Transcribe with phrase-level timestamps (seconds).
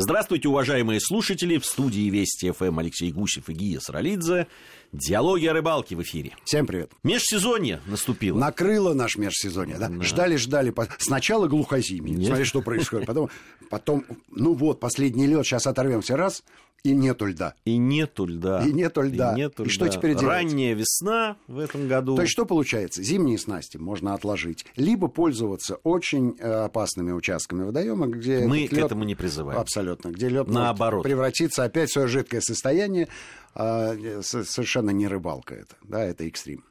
[0.00, 1.58] Здравствуйте, уважаемые слушатели.
[1.58, 4.46] В студии Вести ФМ Алексей Гусев и Гия Саралидзе.
[4.92, 6.36] Диалоги о рыбалке в эфире.
[6.44, 6.92] Всем привет.
[7.02, 8.38] Межсезонье наступило.
[8.38, 9.88] Накрыло наш межсезонье, да?
[9.88, 10.00] да.
[10.04, 10.72] Ждали, ждали.
[10.98, 12.14] Сначала глухозимье.
[12.14, 12.28] Нет.
[12.28, 13.08] Смотри, что происходит.
[13.08, 13.28] Потом,
[13.70, 16.44] потом, ну вот, последний лед, сейчас оторвемся раз,
[16.84, 17.54] и нету льда.
[17.64, 18.64] И нету льда.
[18.64, 19.32] И нету льда.
[19.32, 20.26] И, нету и что теперь делать?
[20.26, 22.14] Ранняя весна в этом году.
[22.16, 23.02] То есть что получается?
[23.02, 28.86] Зимние снасти можно отложить, либо пользоваться очень э, опасными участками водоема, где мы к лед...
[28.86, 29.58] этому не призываем.
[29.58, 33.08] Абсолютно, где лед наоборот превратиться опять в свое жидкое состояние,
[33.54, 36.64] а, совершенно не рыбалка это, да, это экстрим.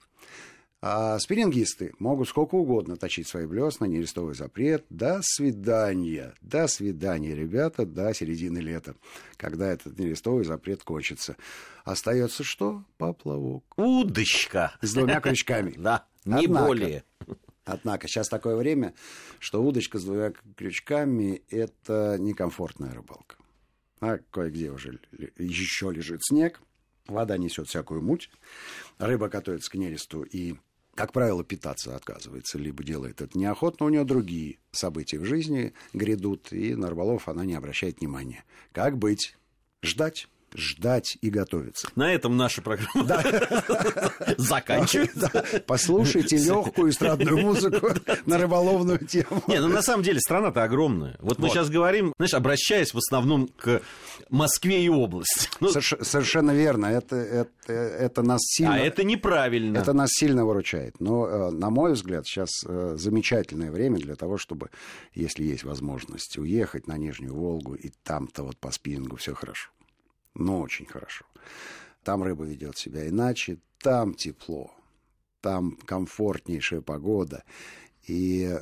[0.80, 4.86] А спиннингисты могут сколько угодно точить свои блесна, нерестовый запрет.
[4.92, 6.36] До свидания.
[6.42, 8.96] До свидания, ребята, до середины лета,
[9.38, 11.36] когда этот нерестовый запрет кончится.
[11.84, 12.84] Остается что?
[12.98, 13.64] Поплавок.
[13.76, 14.78] Удочка.
[14.82, 15.74] С двумя крючками.
[15.78, 17.06] Да, не более.
[17.64, 18.94] Однако сейчас такое время,
[19.40, 23.36] что удочка с двумя крючками– это некомфортная рыбалка.
[24.00, 25.00] А кое-где уже
[25.38, 26.62] еще лежит снег,
[27.08, 28.30] вода несет всякую муть,
[29.00, 30.56] рыба готовится к нересту и
[30.98, 36.52] как правило, питаться отказывается, либо делает это неохотно, у нее другие события в жизни грядут,
[36.52, 38.44] и на рыболов она не обращает внимания.
[38.72, 39.38] Как быть?
[39.84, 41.90] Ждать ждать и готовиться.
[41.96, 43.06] На этом наша программа
[44.38, 45.64] заканчивается.
[45.66, 47.90] Послушайте легкую эстрадную музыку
[48.26, 49.44] на рыболовную тему.
[49.48, 51.16] Не, ну на самом деле страна-то огромная.
[51.20, 53.82] Вот мы сейчас говорим, знаешь, обращаясь в основном к
[54.30, 55.48] Москве и области.
[55.60, 56.86] Ну, совершенно верно.
[56.86, 58.76] Это, это, это нас сильно...
[58.76, 59.78] А это неправильно.
[59.78, 61.00] Это нас сильно выручает.
[61.00, 64.70] Но, э, на мой взгляд, сейчас э, замечательное время для того, чтобы,
[65.14, 69.70] если есть возможность, уехать на Нижнюю Волгу, и там-то вот по спиннингу все хорошо
[70.38, 71.26] но очень хорошо.
[72.04, 74.72] Там рыба ведет себя иначе, там тепло,
[75.42, 77.44] там комфортнейшая погода.
[78.08, 78.58] И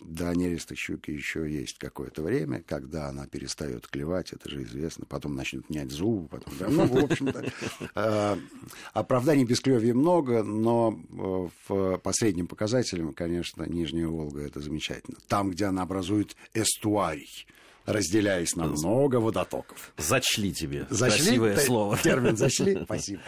[0.00, 5.34] до нереста щуки еще есть какое-то время, когда она перестает клевать, это же известно, потом
[5.34, 7.52] начнет менять зубы, потом, да, ну, в общем-то,
[7.94, 8.36] э,
[8.92, 15.18] оправданий без клевья много, но э, в последнем показателе, конечно, Нижняя Волга это замечательно.
[15.26, 17.46] Там, где она образует эстуарий,
[17.88, 19.92] разделяясь на много водотоков.
[19.96, 20.86] Зачли тебе.
[20.90, 21.24] Зачли?
[21.24, 21.98] Красивое Т- слово.
[21.98, 22.78] Термин зачли.
[22.84, 23.22] Спасибо.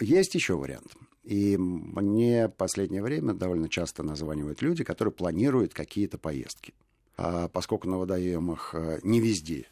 [0.00, 0.94] Есть еще вариант.
[1.22, 6.74] И мне последнее время довольно часто названивают люди, которые планируют какие-то поездки.
[7.16, 9.66] А поскольку на водоемах э, не везде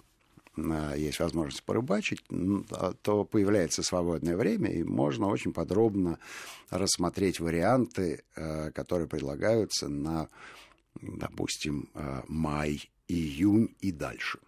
[0.56, 2.22] э, есть возможность порыбачить,
[2.71, 6.19] а, то появляется свободное время, и можно очень подробно
[6.71, 10.28] рассмотреть варианты, э, которые предлагаются на,
[11.00, 11.89] допустим,
[12.28, 14.39] май июнь и дальше.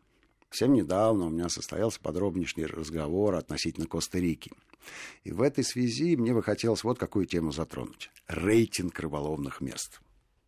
[0.51, 4.53] Всем недавно у меня состоялся подробнейший разговор относительно Коста-Рики.
[5.25, 8.11] И в этой связи мне бы хотелось вот какую тему затронуть.
[8.29, 10.01] Рейтинг рыболовных мест.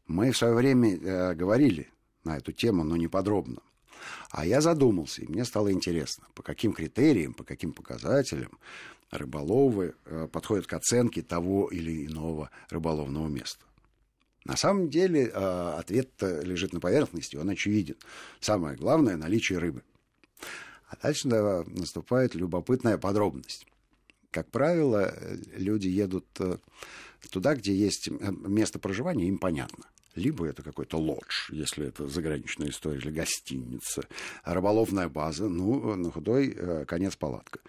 [0.07, 1.91] Мы в свое время э, говорили
[2.23, 3.61] на эту тему, но не подробно.
[4.31, 8.59] А я задумался, и мне стало интересно, по каким критериям, по каким показателям
[9.11, 13.65] рыболовы э, подходят к оценке того или иного рыболовного места.
[14.47, 17.97] На самом деле э, ответ лежит на поверхности, он очевиден.
[18.39, 19.83] Самое главное– наличие рыбы.
[20.89, 23.67] А дальше наступает любопытная подробность.
[24.31, 25.13] Как правило,
[25.57, 26.59] люди едут э,
[27.31, 29.87] туда, где есть место проживания, им понятно
[30.17, 34.03] либо это какой-то лодж, если это заграничная история, или гостиница,
[34.45, 37.61] рыболовная база, ну, на худой э, конец палатка.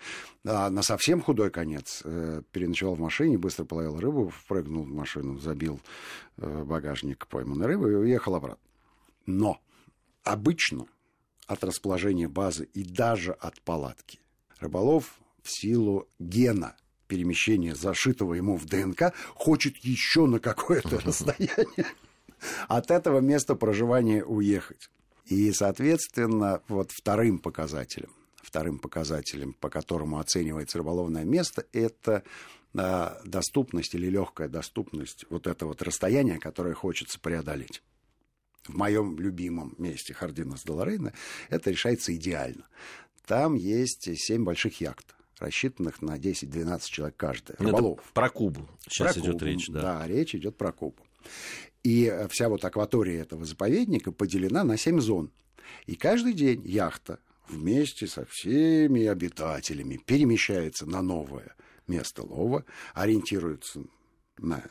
[0.46, 5.38] А на совсем худой конец э, переночевал в машине, быстро половил рыбу, впрыгнул в машину,
[5.38, 5.80] забил
[6.38, 8.64] э, багажник пойманной рыбы и уехал обратно.
[9.26, 9.62] Но
[10.24, 10.86] обычно
[11.48, 14.20] от расположения базы и даже от палатки
[14.60, 16.76] рыболов в силу гена
[17.08, 21.86] перемещения, зашитого ему в ДНК, хочет еще на какое-то расстояние
[22.68, 24.90] от этого места проживания уехать.
[25.26, 32.24] И, соответственно, вот вторым показателем, вторым показателем, по которому оценивается рыболовное место, это
[32.74, 37.82] а, доступность или легкая доступность вот этого вот расстояния, которое хочется преодолеть.
[38.66, 41.14] В моем любимом месте Хардинас Долорейна
[41.50, 42.68] это решается идеально.
[43.26, 47.58] Там есть семь больших яхт рассчитанных на 10-12 человек каждая.
[47.60, 48.00] Ну, рыболов.
[48.00, 49.82] Это про Кубу сейчас про идет Кубу, речь, да.
[49.82, 50.98] Да, речь идет про Кубу.
[51.88, 55.32] И вся вот акватория этого заповедника поделена на семь зон.
[55.86, 61.56] И каждый день яхта вместе со всеми обитателями перемещается на новое
[61.88, 63.86] место лова, ориентируется
[64.38, 64.62] на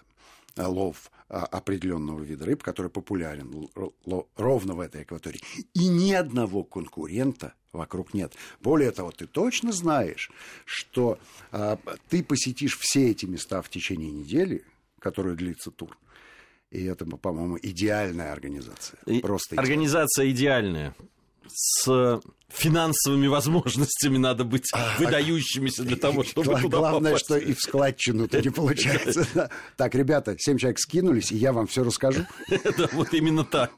[0.59, 3.67] лов а, определенного вида рыб, который популярен
[4.37, 5.41] ровно в этой акватории.
[5.73, 8.35] И ни одного конкурента вокруг нет.
[8.61, 10.31] Более того, ты точно знаешь,
[10.67, 11.19] что
[11.51, 11.79] а,
[12.11, 14.67] ты посетишь все эти места в течение недели,
[14.99, 15.97] которая длится тур,
[16.77, 18.99] и это, по-моему, идеальная организация.
[19.07, 19.71] И Просто идеальная.
[19.73, 20.95] Организация идеальная.
[21.53, 27.25] С финансовыми возможностями надо быть а, выдающимися для того, чтобы Гла- туда Главное, попасть.
[27.27, 29.51] что и в складчину-то не получается.
[29.77, 32.23] Так, ребята, семь человек скинулись, и я вам все расскажу.
[32.79, 33.73] Да, вот именно так.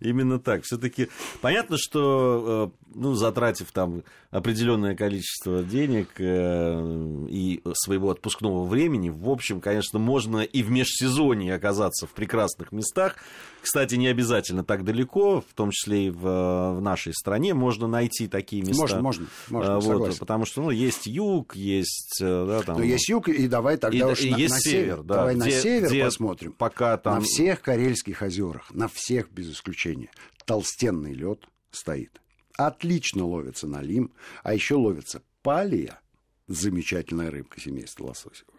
[0.00, 0.64] Именно так.
[0.64, 1.08] Все-таки
[1.42, 9.28] понятно, что э, ну, затратив там определенное количество денег э, и своего отпускного времени, в
[9.28, 13.16] общем, конечно, можно и в межсезонье оказаться в прекрасных местах.
[13.64, 18.28] Кстати, не обязательно так далеко, в том числе и в, в нашей стране можно найти
[18.28, 18.80] такие места.
[18.80, 20.18] Можно, можно, можно вот, согласен.
[20.18, 22.20] Потому что ну, есть юг, есть...
[22.20, 24.60] Э, да, там, Но есть юг, и давай тогда и, уж и на, есть на
[24.60, 25.02] север.
[25.02, 26.52] Да, давай где, на север где посмотрим.
[26.52, 27.14] Пока там...
[27.14, 30.10] На всех Карельских озерах, на всех без исключения,
[30.44, 31.40] толстенный лед
[31.70, 32.20] стоит
[32.56, 34.12] отлично ловится налим,
[34.42, 36.00] а еще ловится палия,
[36.46, 38.53] замечательная рыбка семейства лососевых.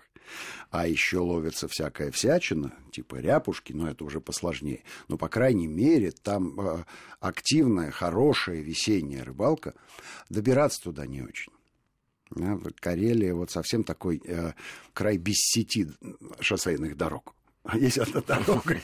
[0.70, 4.84] А еще ловится всякая всячина, типа ряпушки, но это уже посложнее.
[5.08, 6.84] Но, по крайней мере, там э,
[7.20, 9.74] активная, хорошая весенняя рыбалка.
[10.30, 11.52] Добираться туда не очень.
[12.80, 14.54] Карелия вот совсем такой э,
[14.94, 15.88] край без сети
[16.40, 17.36] шоссейных дорог.
[17.66, 18.78] А есть одна дорога,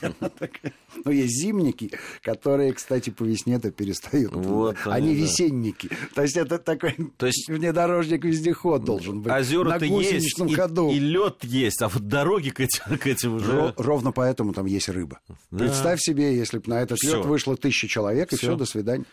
[1.05, 1.91] Ну, есть зимники,
[2.23, 4.33] которые, кстати, по весне-то перестают.
[4.33, 5.21] Вот, они да.
[5.21, 5.89] весенники.
[6.15, 7.47] То есть это такой То есть...
[7.47, 9.31] внедорожник-вездеход должен быть.
[9.31, 10.89] Озера-то есть, и, ходу.
[10.89, 13.73] и лед есть, а вот дороги к этим, к этим уже...
[13.77, 15.19] Ровно поэтому там есть рыба.
[15.51, 15.59] Да.
[15.59, 19.05] Представь себе, если бы на этот лед вышло тысяча человек, и все, до свидания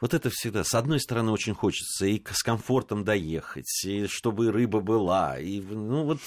[0.00, 4.80] вот это всегда, с одной стороны, очень хочется и с комфортом доехать, и чтобы рыба
[4.80, 5.38] была.
[5.38, 6.20] И, ну, вот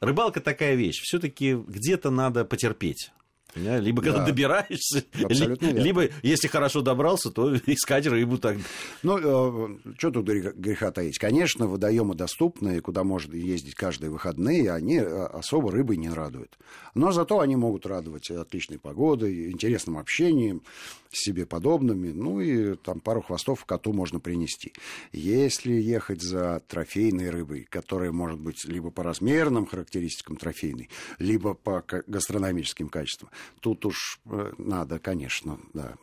[0.00, 1.00] рыбалка такая вещь.
[1.02, 3.10] Все-таки где-то надо потерпеть.
[3.56, 4.26] Либо когда да.
[4.26, 8.58] добираешься, ли, либо если хорошо добрался, то искать рыбу так.
[9.02, 11.18] Ну, э, что тут греха таить?
[11.18, 16.58] Конечно, водоемы доступны, куда можно ездить каждые выходные, они э, особо рыбой не радуют.
[16.94, 20.62] Но зато они могут радовать отличной погодой, интересным общением
[21.10, 24.72] себе подобными, ну и там пару хвостов коту можно принести.
[25.12, 31.84] Если ехать за трофейной рыбой, которая может быть либо по размерным характеристикам трофейной, либо по
[32.06, 33.30] гастрономическим качествам,
[33.60, 35.96] тут уж э, надо, конечно, да,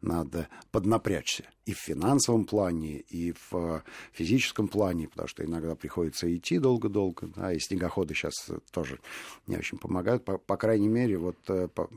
[0.00, 3.82] надо поднапрячься и в финансовом плане, и в э,
[4.12, 8.98] физическом плане, потому что иногда приходится идти долго-долго, да, и снегоходы сейчас тоже
[9.46, 10.24] не очень помогают.
[10.24, 11.88] По, по крайней мере, вот э, по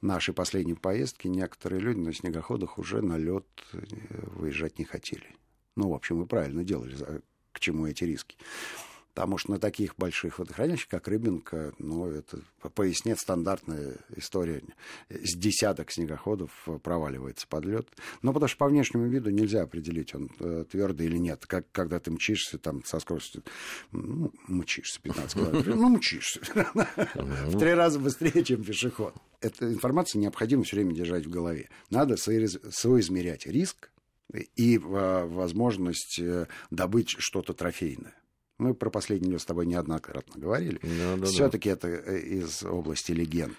[0.00, 5.36] нашей последней поездке некоторые люди на снегоходах уже на лед выезжать не хотели.
[5.76, 6.96] Ну, в общем, вы правильно делали,
[7.52, 8.36] к чему эти риски.
[9.14, 12.40] Потому что на таких больших водохранилищах, как Рыбинка, ну, это
[12.74, 14.62] по весне стандартная история.
[15.10, 16.50] С десяток снегоходов
[16.82, 17.88] проваливается под лед.
[18.22, 21.44] Но потому что по внешнему виду нельзя определить, он э, твердый или нет.
[21.46, 23.42] Как, когда ты мчишься там со скоростью,
[23.90, 26.40] ну, мчишься 15 километров, ну, мчишься.
[27.14, 29.14] В три раза быстрее, чем пешеход.
[29.40, 31.68] Эта информация необходимо все время держать в голове.
[31.90, 33.90] Надо соизмерять риск
[34.56, 34.80] и э,
[35.26, 38.14] возможность э, добыть что-то трофейное.
[38.58, 40.80] Мы про последний лед с тобой неоднократно говорили.
[40.82, 41.74] Да, да, Все-таки да.
[41.74, 43.56] это э, из области легенд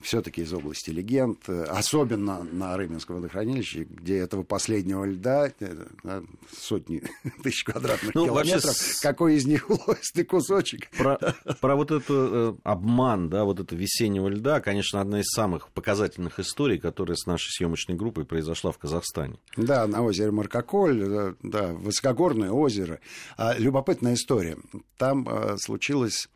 [0.00, 6.22] все-таки из области легенд, особенно на Рыбинском водохранилище, где этого последнего льда э,
[6.56, 7.02] сотни
[7.42, 9.00] тысяч квадратных ну, километров, вообще...
[9.02, 10.88] какой из них лосный кусочек.
[10.96, 11.18] Про,
[11.60, 16.38] про вот этот э, обман, да, вот это весеннего льда, конечно, одна из самых показательных
[16.38, 19.38] историй, которая с нашей съемочной группой произошла в Казахстане.
[19.56, 23.00] Да, на озере Маркоколь, да, да высокогорное озеро.
[23.36, 24.58] А, любопытная история.
[24.96, 26.28] Там а, случилось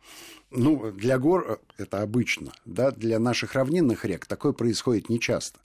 [0.53, 5.59] ну, для гор э, это обычно, да, для наших равнинных рек такое происходит нечасто.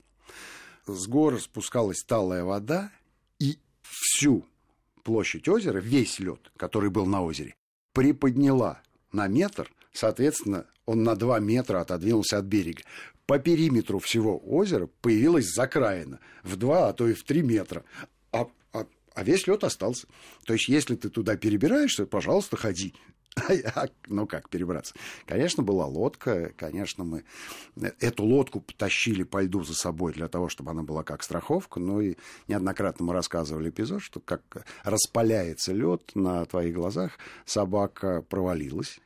[0.87, 2.91] С гор спускалась талая вода,
[3.39, 4.45] и всю
[5.03, 7.55] площадь озера, весь лед, который был на озере,
[7.93, 8.81] приподняла
[9.11, 12.81] на метр, соответственно, он на два метра отодвинулся от берега.
[13.27, 17.83] По периметру всего озера появилась закраина в два, а то и в три метра.
[18.31, 20.07] А, а, а весь лед остался.
[20.45, 22.95] То есть, если ты туда перебираешься, пожалуйста, ходи.
[24.07, 24.93] ну как перебраться?
[25.25, 27.23] Конечно, была лодка, конечно, мы
[27.99, 32.01] эту лодку тащили по льду за собой для того, чтобы она была как страховка, ну
[32.01, 32.15] и
[32.47, 38.99] неоднократно мы рассказывали эпизод, что как распаляется лед на твоих глазах, собака провалилась,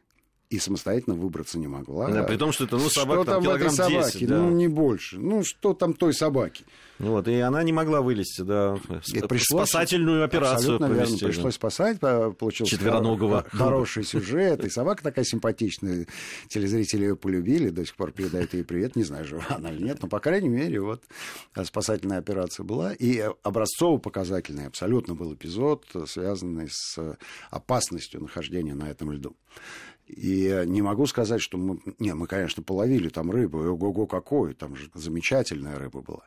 [0.54, 2.10] и самостоятельно выбраться не могла.
[2.10, 4.18] Да, при том, что это ну, собака что там, килограмм собаки?
[4.20, 4.28] 10.
[4.28, 4.38] Да.
[4.38, 5.18] Ну, не больше.
[5.18, 6.64] Ну, что там той собаки?
[7.00, 8.78] Вот, и она не могла вылезти, да.
[9.08, 11.28] И пришлось, Спасательную операцию Абсолютно провести, верно.
[11.28, 13.48] Пришлось спасать, получился Четвероногого.
[13.52, 14.64] хороший сюжет.
[14.64, 16.06] И собака такая симпатичная.
[16.50, 18.96] Телезрители ее полюбили, до сих пор передают ей привет.
[18.96, 21.02] Не знаю, жива она или нет, но, по крайней мере, вот
[21.64, 22.94] спасательная операция была.
[22.94, 27.18] И образцово-показательный абсолютно был эпизод, связанный с
[27.50, 29.36] опасностью нахождения на этом льду.
[30.08, 31.80] И не могу сказать, что мы...
[32.00, 33.60] Не, мы, конечно, половили там рыбу.
[33.60, 34.54] Ого-го, какой!
[34.54, 36.24] Там же замечательная рыба была.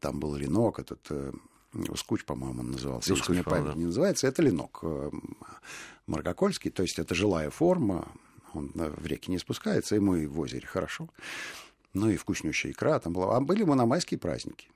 [0.00, 1.32] Там был Ленок, этот э,
[1.96, 4.26] Скуч, по-моему, он назывался, Ускуч, если мне память не называется.
[4.26, 5.10] Это Ленок э,
[6.06, 8.08] Маргокольский, то есть это жилая форма,
[8.54, 11.08] он в реки не спускается, ему и в озере хорошо.
[11.92, 13.36] Ну и вкуснющая икра там была.
[13.36, 14.68] А были мы на майские праздники.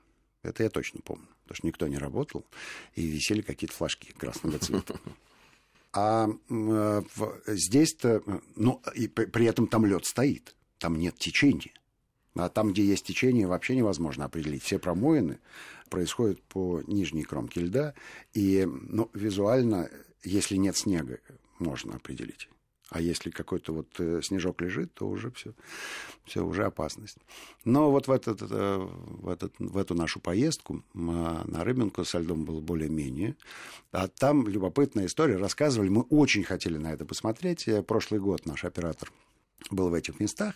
[0.42, 1.26] Это я точно помню.
[1.42, 2.44] Потому что никто не работал,
[2.94, 4.98] и висели какие-то флажки красного цвета.
[5.94, 7.02] А э,
[7.46, 8.22] здесь-то,
[8.56, 11.72] ну, и при этом там лед стоит, там нет течения.
[12.34, 14.64] А там, где есть течение, вообще невозможно определить.
[14.64, 15.38] Все промоины
[15.88, 17.94] происходят по нижней кромке льда,
[18.32, 19.88] и ну, визуально,
[20.24, 21.20] если нет снега,
[21.60, 22.48] можно определить.
[22.90, 25.54] А если какой-то вот э, снежок лежит, то уже все,
[26.24, 27.16] все уже опасность.
[27.64, 32.18] Но вот в, этот, э, в, этот, в эту нашу поездку а, на Рыбинку со
[32.18, 33.36] льдом было более-менее.
[33.90, 35.38] А там любопытная история.
[35.38, 37.66] Рассказывали, мы очень хотели на это посмотреть.
[37.68, 39.10] Э, прошлый год наш оператор
[39.70, 40.54] был в этих местах.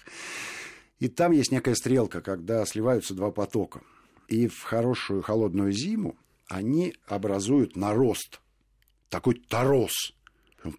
[1.00, 3.80] И там есть некая стрелка, когда сливаются два потока.
[4.28, 6.14] И в хорошую холодную зиму
[6.46, 8.40] они образуют нарост.
[9.08, 10.12] Такой торос–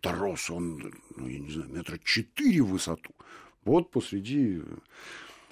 [0.01, 3.13] торос, он, ну, я не знаю, метра четыре в высоту.
[3.63, 4.61] Вот посреди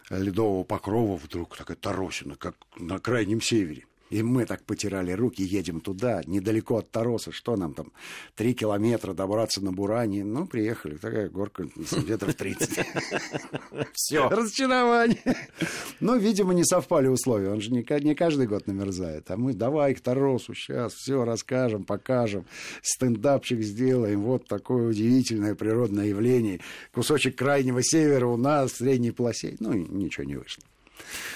[0.10, 3.87] ледового покрова вдруг такая торосина, как на крайнем севере.
[4.10, 7.92] И мы так потирали руки, едем туда, недалеко от Тароса, что нам там,
[8.36, 10.24] три километра добраться на Буране.
[10.24, 12.86] Ну, приехали, такая горка сантиметров 30.
[13.94, 14.30] Все.
[14.30, 15.20] Разочарование.
[16.00, 17.50] Но, видимо, не совпали условия.
[17.50, 19.30] Он же не, каждый год намерзает.
[19.30, 22.46] А мы давай к Таросу сейчас все расскажем, покажем,
[22.82, 24.22] стендапчик сделаем.
[24.22, 26.62] Вот такое удивительное природное явление.
[26.94, 29.58] Кусочек крайнего севера у нас, средней полосе.
[29.60, 30.64] Ну, ничего не вышло.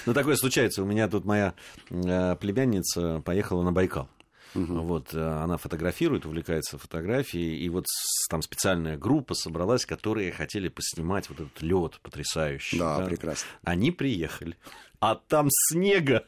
[0.06, 0.82] Ну, такое случается.
[0.82, 1.54] У меня тут моя
[1.90, 4.08] э, племянница поехала на Байкал.
[4.54, 4.74] Угу.
[4.80, 7.86] Вот, э, она фотографирует, увлекается фотографией, и вот
[8.28, 12.78] там специальная группа собралась, которые хотели поснимать вот этот лед потрясающий.
[12.78, 13.48] Да, да, прекрасно.
[13.64, 14.56] Они приехали
[15.02, 16.24] а там снега.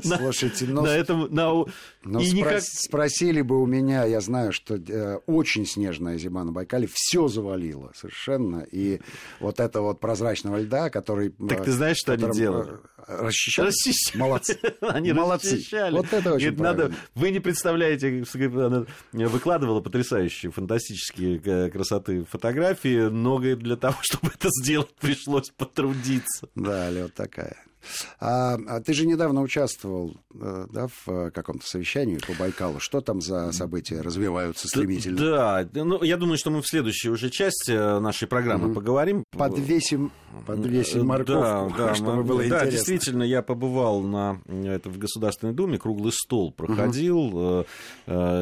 [0.00, 1.64] Слушайте, ну, на этом, на...
[2.04, 2.62] ну и спро- никак...
[2.62, 7.90] спросили бы у меня, я знаю, что э, очень снежная зима на Байкале, все завалило
[7.96, 9.00] совершенно, и
[9.40, 11.30] вот это вот прозрачного льда, который...
[11.48, 12.74] Так ты знаешь, что они делали?
[13.08, 13.66] Э, расчищали?
[13.66, 14.20] Расчищали.
[14.20, 14.58] Молодцы.
[14.80, 15.56] Они Молодцы.
[15.56, 15.96] расчищали.
[15.96, 16.94] Вот это очень Говорит, надо...
[17.16, 24.48] Вы не представляете, она выкладывала потрясающие, фантастические э, красоты фотографии, но для того, чтобы это
[24.62, 26.48] сделать, пришлось потрудиться.
[26.54, 27.63] Да, лед такая.
[28.20, 32.80] А, а ты же недавно участвовал э, да, в э, каком-то совещании по Байкалу.
[32.80, 35.18] Что там за события развиваются стремительно?
[35.18, 38.74] Да, ну, я думаю, что мы в следующей уже части э, нашей программы угу.
[38.74, 39.24] поговорим.
[39.30, 40.12] Подвесим,
[40.46, 42.70] подвесим морковку, да, да, чтобы мы, было да, интересно.
[42.70, 47.18] действительно, я побывал на, это, в Государственной Думе, круглый стол проходил.
[47.18, 47.66] Угу.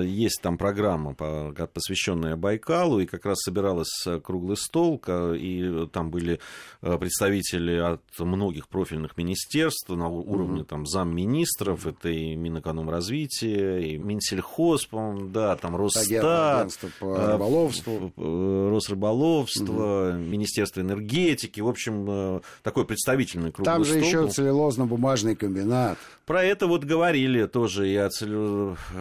[0.03, 6.41] Есть там программа, посвященная Байкалу, и как раз собиралась круглый стол, и там были
[6.81, 14.87] представители от многих профильных министерств, министерства на уровне там замминистров, это и Минэкономразвития, и Минсельхоз,
[14.87, 20.29] по-моему, да, там Росстат, по э, рыболовству, э, Росрыболовство, mm-hmm.
[20.29, 24.27] Министерство энергетики, в общем, э, такой представительный круглый Там же стол.
[24.27, 25.99] еще целлюлозно-бумажный комбинат.
[26.27, 28.09] Про это вот говорили тоже и о,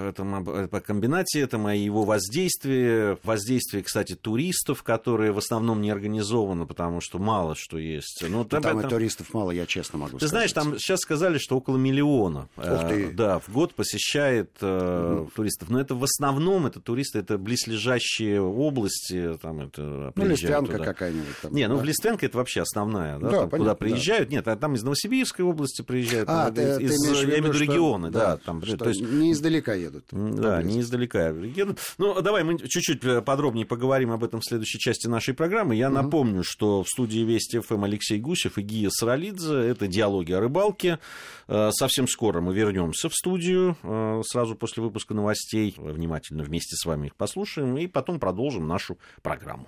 [0.07, 3.17] этом, о комбинате этом, о его воздействии.
[3.25, 8.23] Воздействие, кстати, туристов, которые в основном не организованы, потому что мало что есть.
[8.27, 11.57] Ну, там, там и туристов мало, я честно могу ты знаешь, там сейчас сказали, что
[11.57, 12.61] около миллиона ты.
[12.63, 15.69] Э, да, в год посещает э, туристов.
[15.69, 19.37] Но это в основном это туристы, это близлежащие области.
[19.41, 21.35] Там это ну, Листвянка какая-нибудь.
[21.41, 24.29] Там, не, ну в Листвянка это вообще основная, да, да там, понятно, куда приезжают.
[24.29, 24.35] Да.
[24.35, 26.29] Нет, а там из Новосибирской области приезжают.
[26.29, 28.19] А, там, ты, из, ты я имею в виду регионы, да.
[28.19, 29.01] да там, что то есть...
[29.01, 30.05] Не издалека едут.
[30.11, 31.79] Да, не издалека едут.
[31.97, 35.75] Ну, давай мы чуть-чуть э, подробнее поговорим об этом в следующей части нашей программы.
[35.75, 35.95] Я угу.
[35.95, 39.55] напомню, что в студии Вести ФМ Алексей Гусев и Гия Саралидзе.
[39.55, 40.99] Это диалоги о рыбалке.
[41.47, 45.75] Э, совсем скоро мы вернемся в студию, э, сразу после выпуска новостей.
[45.77, 49.67] Внимательно вместе с вами их послушаем и потом продолжим нашу программу.